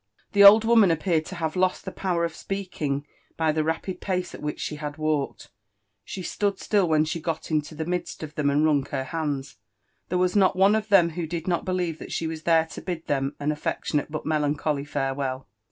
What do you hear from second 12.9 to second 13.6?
them an